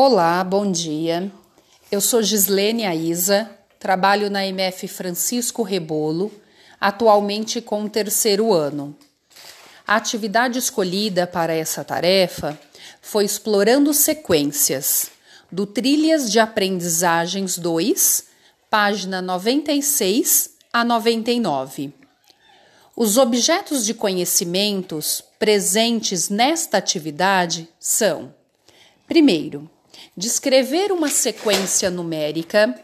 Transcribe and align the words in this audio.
Olá, 0.00 0.44
bom 0.44 0.70
dia. 0.70 1.28
Eu 1.90 2.00
sou 2.00 2.22
Gislene 2.22 2.86
Aiza, 2.86 3.50
trabalho 3.80 4.30
na 4.30 4.46
MF 4.46 4.86
Francisco 4.86 5.64
Rebolo, 5.64 6.30
atualmente 6.80 7.60
com 7.60 7.82
o 7.82 7.90
terceiro 7.90 8.52
ano. 8.54 8.96
A 9.84 9.96
atividade 9.96 10.56
escolhida 10.56 11.26
para 11.26 11.52
essa 11.52 11.82
tarefa 11.82 12.56
foi 13.02 13.24
Explorando 13.24 13.92
Sequências, 13.92 15.10
do 15.50 15.66
Trilhas 15.66 16.30
de 16.30 16.38
Aprendizagens 16.38 17.58
2, 17.58 18.24
página 18.70 19.20
96 19.20 20.50
a 20.72 20.84
99. 20.84 21.92
Os 22.94 23.16
objetos 23.16 23.84
de 23.84 23.94
conhecimentos 23.94 25.24
presentes 25.40 26.28
nesta 26.28 26.78
atividade 26.78 27.68
são: 27.80 28.32
primeiro, 29.08 29.68
descrever 30.16 30.92
uma 30.92 31.08
sequência 31.08 31.90
numérica 31.90 32.74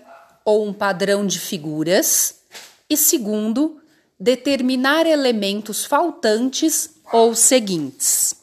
ou 0.44 0.66
um 0.66 0.72
padrão 0.72 1.26
de 1.26 1.38
figuras, 1.38 2.40
e 2.88 2.96
segundo, 2.96 3.80
determinar 4.20 5.06
elementos 5.06 5.84
faltantes 5.84 6.90
ou 7.12 7.34
seguintes. 7.34 8.34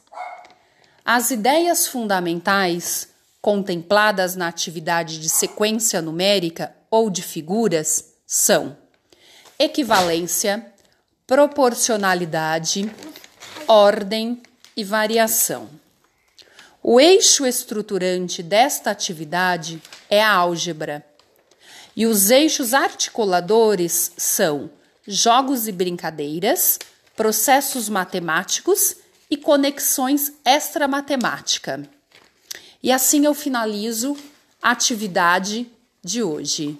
As 1.05 1.31
ideias 1.31 1.87
fundamentais 1.87 3.09
contempladas 3.41 4.35
na 4.35 4.47
atividade 4.47 5.19
de 5.19 5.29
sequência 5.29 6.01
numérica 6.01 6.75
ou 6.89 7.09
de 7.09 7.21
figuras 7.21 8.13
são 8.25 8.77
equivalência, 9.57 10.65
proporcionalidade, 11.25 12.91
ordem 13.67 14.41
e 14.75 14.83
variação. 14.83 15.69
O 16.83 16.99
eixo 16.99 17.45
estruturante 17.45 18.41
desta 18.41 18.89
atividade 18.89 19.79
é 20.09 20.19
a 20.19 20.31
álgebra, 20.31 21.05
e 21.95 22.07
os 22.07 22.31
eixos 22.31 22.73
articuladores 22.73 24.11
são 24.17 24.71
jogos 25.05 25.67
e 25.67 25.71
brincadeiras, 25.71 26.79
processos 27.15 27.87
matemáticos 27.87 28.95
e 29.29 29.37
conexões 29.37 30.33
extra-matemática. 30.43 31.87
E 32.81 32.91
assim 32.91 33.25
eu 33.25 33.35
finalizo 33.35 34.17
a 34.59 34.71
atividade 34.71 35.71
de 36.03 36.23
hoje. 36.23 36.79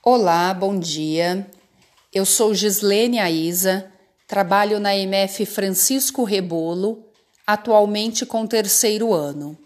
Olá, 0.00 0.54
bom 0.54 0.78
dia. 0.78 1.50
Eu 2.12 2.24
sou 2.24 2.54
Gislene 2.54 3.18
Aiza 3.18 3.90
Trabalho 4.30 4.78
na 4.78 4.94
MF 4.96 5.44
Francisco 5.44 6.22
Rebolo, 6.22 7.04
atualmente 7.44 8.24
com 8.24 8.46
terceiro 8.46 9.12
ano. 9.12 9.58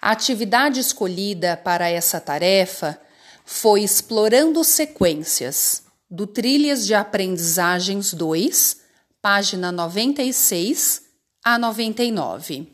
A 0.00 0.12
atividade 0.12 0.80
escolhida 0.80 1.54
para 1.54 1.90
essa 1.90 2.18
tarefa 2.18 2.98
foi 3.44 3.82
Explorando 3.82 4.64
Sequências, 4.64 5.82
do 6.10 6.26
Trilhas 6.26 6.86
de 6.86 6.94
Aprendizagens 6.94 8.14
2, 8.14 8.78
página 9.20 9.70
96 9.70 11.02
a 11.44 11.58
99. 11.58 12.66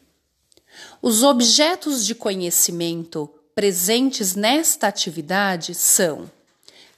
Os 1.03 1.25
objetos 1.25 2.07
de 2.07 2.15
conhecimento 2.15 3.29
presentes 3.53 4.37
nesta 4.37 4.87
atividade 4.87 5.75
são: 5.75 6.31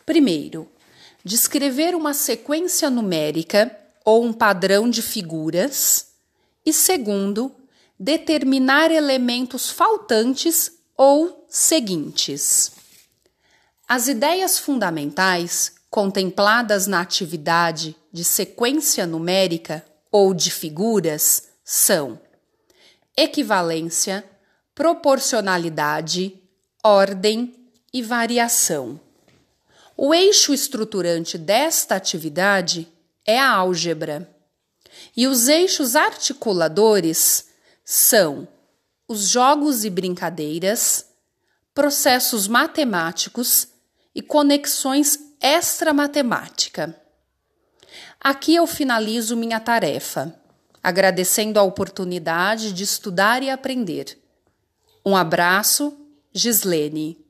primeiro, 0.04 0.70
descrever 1.24 1.94
uma 1.94 2.12
sequência 2.12 2.90
numérica 2.90 3.78
ou 4.04 4.24
um 4.24 4.32
padrão 4.32 4.88
de 4.88 5.02
figuras, 5.02 6.08
e 6.64 6.72
segundo, 6.72 7.54
determinar 7.98 8.90
elementos 8.90 9.70
faltantes 9.70 10.72
ou 10.96 11.46
seguintes. 11.48 12.72
As 13.88 14.08
ideias 14.08 14.58
fundamentais 14.58 15.72
contempladas 15.90 16.86
na 16.86 17.00
atividade 17.00 17.94
de 18.10 18.24
sequência 18.24 19.06
numérica 19.06 19.84
ou 20.10 20.32
de 20.34 20.50
figuras 20.50 21.48
são 21.64 22.18
equivalência, 23.16 24.24
proporcionalidade, 24.74 26.40
ordem 26.82 27.54
e 27.92 28.02
variação. 28.02 28.98
O 29.96 30.14
eixo 30.14 30.52
estruturante 30.54 31.36
desta 31.36 31.94
atividade 31.94 32.91
é 33.26 33.38
a 33.38 33.50
álgebra. 33.50 34.28
E 35.16 35.26
os 35.26 35.48
eixos 35.48 35.96
articuladores 35.96 37.48
são 37.84 38.48
os 39.08 39.28
jogos 39.28 39.84
e 39.84 39.90
brincadeiras, 39.90 41.06
processos 41.74 42.46
matemáticos 42.48 43.68
e 44.14 44.22
conexões 44.22 45.18
extra-matemática. 45.40 46.98
Aqui 48.20 48.54
eu 48.54 48.66
finalizo 48.66 49.36
minha 49.36 49.58
tarefa, 49.58 50.34
agradecendo 50.82 51.58
a 51.58 51.62
oportunidade 51.62 52.72
de 52.72 52.84
estudar 52.84 53.42
e 53.42 53.50
aprender. 53.50 54.18
Um 55.04 55.16
abraço, 55.16 55.96
Gislene. 56.32 57.21